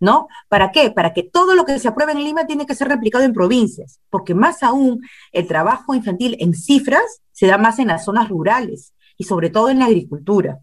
¿no? 0.00 0.28
¿Para 0.48 0.72
qué? 0.72 0.90
Para 0.90 1.12
que 1.12 1.22
todo 1.22 1.54
lo 1.54 1.64
que 1.64 1.78
se 1.78 1.88
apruebe 1.88 2.12
en 2.12 2.24
Lima 2.24 2.46
tiene 2.46 2.66
que 2.66 2.74
ser 2.74 2.88
replicado 2.88 3.24
en 3.24 3.32
provincias, 3.32 4.00
porque 4.10 4.34
más 4.34 4.62
aún 4.62 5.00
el 5.32 5.46
trabajo 5.46 5.94
infantil 5.94 6.36
en 6.40 6.54
cifras 6.54 7.22
se 7.32 7.46
da 7.46 7.58
más 7.58 7.78
en 7.78 7.88
las 7.88 8.04
zonas 8.04 8.28
rurales 8.28 8.92
y 9.18 9.24
sobre 9.24 9.50
todo 9.50 9.68
en 9.68 9.80
la 9.80 9.86
agricultura, 9.86 10.60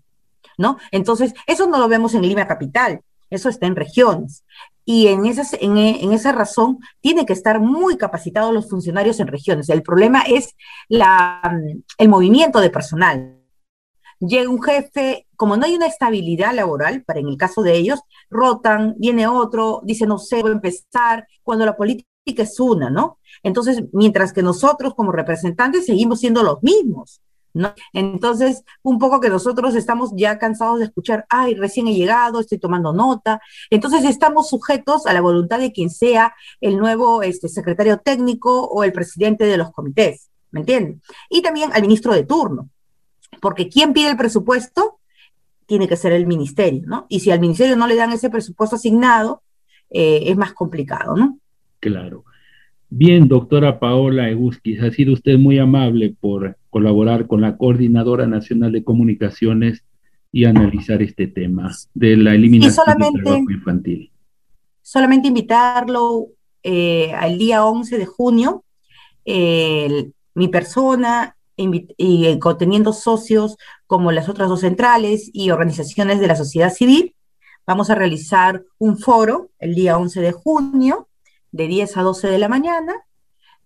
¿no? 0.58 0.78
Entonces, 0.92 1.34
eso 1.46 1.68
no 1.68 1.78
lo 1.78 1.88
vemos 1.88 2.16
en 2.16 2.24
Lima 2.24 2.48
Capital, 2.48 3.02
eso 3.30 3.50
está 3.50 3.68
en 3.68 3.76
regiones. 3.76 4.44
Y 4.86 5.08
en, 5.08 5.26
esas, 5.26 5.54
en, 5.60 5.78
esa 5.78 6.32
razón 6.32 6.80
tienen 7.02 7.26
que 7.26 7.34
estar 7.34 7.60
muy 7.60 7.98
capacitados 7.98 8.54
los 8.54 8.70
funcionarios 8.70 9.20
en 9.20 9.28
regiones. 9.28 9.70
El 9.70 9.82
problema 9.82 10.22
es 10.22 10.56
la, 10.88 11.60
el 11.98 12.10
movimiento 12.10 12.60
de 12.60 12.70
personal. 12.70 13.42
Llega 14.20 14.50
un 14.50 14.62
jefe, 14.62 15.28
como 15.36 15.58
no 15.58 15.66
hay 15.66 15.76
una 15.76 15.88
estabilidad 15.88 16.54
laboral, 16.54 17.04
para 17.04 17.20
en 17.20 17.28
el 17.28 17.38
caso 17.38 17.64
de 17.64 17.76
ellos, 17.76 18.00
rotan, 18.30 18.96
viene 18.98 19.28
otro, 19.28 19.82
dice 19.84 20.06
no 20.06 20.20
sé, 20.20 20.42
voy 20.42 20.52
a 20.52 20.54
empezar, 20.54 21.28
cuando 21.44 21.66
la 21.66 21.76
política 21.76 22.44
es 22.44 22.60
una, 22.60 22.90
¿no? 22.90 23.18
Entonces, 23.44 23.84
mientras 23.92 24.34
que 24.34 24.44
nosotros 24.44 24.94
como 24.96 25.12
representantes 25.12 25.86
seguimos 25.86 26.20
siendo 26.20 26.44
los 26.44 26.62
mismos. 26.64 27.22
¿No? 27.56 27.74
Entonces, 27.94 28.64
un 28.84 29.00
poco 29.00 29.20
que 29.22 29.30
nosotros 29.30 29.76
estamos 29.76 30.12
ya 30.16 30.38
cansados 30.38 30.80
de 30.80 30.86
escuchar, 30.86 31.26
ay, 31.30 31.56
recién 31.56 31.88
he 31.88 31.96
llegado, 31.96 32.40
estoy 32.40 32.60
tomando 32.60 32.94
nota. 32.94 33.42
Entonces, 33.70 34.04
estamos 34.04 34.50
sujetos 34.50 35.08
a 35.08 35.14
la 35.14 35.22
voluntad 35.22 35.58
de 35.60 35.72
quien 35.72 35.90
sea 35.90 36.36
el 36.60 36.78
nuevo 36.78 37.24
este, 37.24 37.48
secretario 37.48 37.98
técnico 37.98 38.66
o 38.66 38.84
el 38.84 38.92
presidente 38.92 39.46
de 39.46 39.58
los 39.58 39.72
comités, 39.72 40.30
¿me 40.52 40.60
entienden? 40.60 41.02
Y 41.30 41.42
también 41.42 41.72
al 41.74 41.82
ministro 41.82 42.14
de 42.14 42.26
turno, 42.26 42.70
porque 43.42 43.70
quien 43.70 43.94
pide 43.94 44.10
el 44.10 44.18
presupuesto 44.18 45.00
tiene 45.66 45.88
que 45.88 45.96
ser 45.96 46.12
el 46.12 46.28
ministerio, 46.28 46.84
¿no? 46.86 47.06
Y 47.08 47.22
si 47.22 47.32
al 47.32 47.40
ministerio 47.40 47.76
no 47.78 47.88
le 47.88 47.96
dan 47.96 48.12
ese 48.12 48.30
presupuesto 48.30 48.76
asignado, 48.76 49.42
eh, 49.90 50.24
es 50.26 50.38
más 50.38 50.54
complicado, 50.54 51.16
¿no? 51.16 51.40
Claro. 51.80 52.26
Bien, 52.98 53.28
doctora 53.28 53.78
Paola 53.78 54.30
Eguskis, 54.30 54.82
ha 54.82 54.90
sido 54.90 55.12
usted 55.12 55.38
muy 55.38 55.60
amable 55.60 56.16
por 56.18 56.56
colaborar 56.70 57.28
con 57.28 57.42
la 57.42 57.58
Coordinadora 57.58 58.26
Nacional 58.26 58.72
de 58.72 58.86
Comunicaciones 58.86 59.84
y 60.32 60.46
analizar 60.46 61.02
este 61.02 61.28
tema 61.28 61.76
de 61.94 62.16
la 62.16 62.34
eliminación 62.34 62.86
del 62.98 63.22
trabajo 63.22 63.52
infantil. 63.52 64.12
Solamente 64.82 65.28
invitarlo 65.28 66.28
eh, 66.64 67.12
al 67.12 67.38
día 67.38 67.66
11 67.66 67.98
de 67.98 68.06
junio, 68.06 68.64
mi 69.26 70.48
persona 70.48 71.36
y 71.58 71.88
eh, 71.98 72.40
conteniendo 72.40 72.94
socios 72.94 73.58
como 73.88 74.14
las 74.14 74.30
otras 74.30 74.48
dos 74.48 74.62
centrales 74.62 75.30
y 75.34 75.50
organizaciones 75.50 76.22
de 76.22 76.28
la 76.28 76.38
sociedad 76.38 76.72
civil, 76.72 77.14
vamos 77.68 77.90
a 77.90 77.96
realizar 77.96 78.64
un 78.78 78.98
foro 78.98 79.50
el 79.60 79.76
día 79.76 79.98
11 79.98 80.22
de 80.22 80.32
junio 80.32 81.10
de 81.56 81.68
10 81.68 81.98
a 81.98 82.02
12 82.02 82.28
de 82.28 82.38
la 82.38 82.50
mañana, 82.50 82.94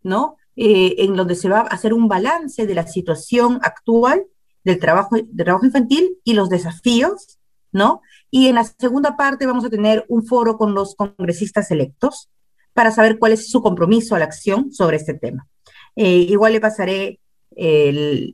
¿no? 0.04 0.38
eh, 0.62 1.06
en 1.06 1.16
donde 1.16 1.36
se 1.36 1.48
va 1.48 1.60
a 1.60 1.68
hacer 1.68 1.94
un 1.94 2.10
balance 2.10 2.68
de 2.68 2.76
la 2.76 2.86
situación 2.86 3.60
actual 3.64 4.26
del 4.66 4.78
trabajo, 4.78 5.16
del 5.16 5.46
trabajo 5.46 5.66
infantil 5.66 6.18
y 6.26 6.34
los 6.34 6.50
desafíos, 6.50 7.40
¿no? 7.72 8.02
Y 8.30 8.48
en 8.48 8.56
la 8.56 8.66
segunda 8.66 9.16
parte 9.16 9.46
vamos 9.46 9.64
a 9.64 9.70
tener 9.70 10.04
un 10.10 10.26
foro 10.26 10.58
con 10.58 10.74
los 10.74 10.96
congresistas 10.96 11.72
electos 11.72 12.30
para 12.74 12.92
saber 12.92 13.20
cuál 13.20 13.32
es 13.32 13.50
su 13.50 13.62
compromiso 13.62 14.16
a 14.16 14.20
la 14.20 14.26
acción 14.26 14.74
sobre 14.74 14.98
este 14.98 15.14
tema. 15.14 15.48
Eh, 15.96 16.28
igual 16.28 16.52
le 16.52 16.60
pasaré 16.60 17.22
eh, 17.56 18.34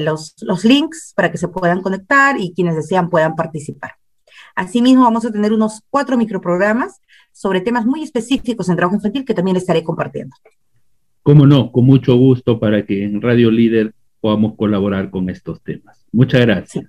los, 0.00 0.36
los 0.40 0.64
links 0.64 1.14
para 1.16 1.32
que 1.32 1.38
se 1.38 1.48
puedan 1.48 1.82
conectar 1.82 2.40
y 2.40 2.54
quienes 2.54 2.76
desean 2.76 3.10
puedan 3.10 3.34
participar. 3.34 3.96
Asimismo, 4.54 5.02
vamos 5.02 5.24
a 5.24 5.32
tener 5.32 5.52
unos 5.52 5.80
cuatro 5.90 6.16
microprogramas 6.16 7.00
sobre 7.32 7.60
temas 7.60 7.86
muy 7.86 8.02
específicos 8.02 8.68
en 8.68 8.76
trabajo 8.76 8.96
infantil 8.96 9.24
que 9.24 9.34
también 9.34 9.56
estaré 9.56 9.82
compartiendo. 9.82 10.36
Cómo 11.22 11.46
no, 11.46 11.72
con 11.72 11.84
mucho 11.84 12.16
gusto 12.16 12.60
para 12.60 12.84
que 12.84 13.04
en 13.04 13.20
Radio 13.20 13.50
Líder 13.50 13.94
podamos 14.20 14.54
colaborar 14.56 15.10
con 15.10 15.28
estos 15.28 15.60
temas. 15.62 16.06
Muchas 16.12 16.42
gracias. 16.42 16.86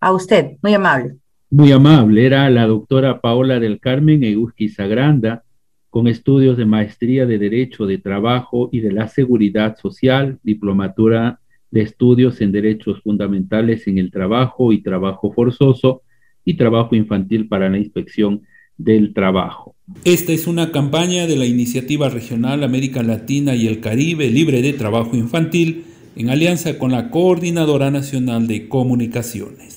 A 0.00 0.12
usted, 0.12 0.56
muy 0.62 0.74
amable. 0.74 1.16
Muy 1.50 1.70
amable, 1.70 2.26
era 2.26 2.50
la 2.50 2.66
doctora 2.66 3.20
Paola 3.20 3.60
del 3.60 3.78
Carmen 3.78 4.24
Eguski 4.24 4.68
Sagranda, 4.68 5.44
con 5.90 6.08
estudios 6.08 6.56
de 6.56 6.64
maestría 6.64 7.26
de 7.26 7.38
Derecho 7.38 7.86
de 7.86 7.98
Trabajo 7.98 8.68
y 8.72 8.80
de 8.80 8.90
la 8.90 9.06
Seguridad 9.06 9.76
Social, 9.76 10.40
diplomatura 10.42 11.38
de 11.70 11.82
estudios 11.82 12.40
en 12.40 12.50
Derechos 12.52 13.00
Fundamentales 13.02 13.86
en 13.86 13.98
el 13.98 14.10
Trabajo 14.10 14.72
y 14.72 14.82
Trabajo 14.82 15.32
Forzoso 15.32 16.02
y 16.44 16.54
Trabajo 16.54 16.94
Infantil 16.94 17.48
para 17.48 17.68
la 17.68 17.78
Inspección 17.78 18.42
del 18.76 19.14
Trabajo. 19.14 19.74
Esta 20.04 20.32
es 20.32 20.46
una 20.46 20.72
campaña 20.72 21.26
de 21.26 21.36
la 21.36 21.46
Iniciativa 21.46 22.08
Regional 22.08 22.64
América 22.64 23.02
Latina 23.02 23.54
y 23.54 23.66
el 23.66 23.80
Caribe 23.80 24.30
Libre 24.30 24.62
de 24.62 24.72
Trabajo 24.72 25.16
Infantil 25.16 25.84
en 26.16 26.30
alianza 26.30 26.78
con 26.78 26.92
la 26.92 27.10
Coordinadora 27.10 27.90
Nacional 27.90 28.46
de 28.46 28.68
Comunicaciones. 28.68 29.74